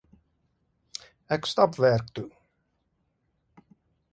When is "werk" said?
1.83-2.07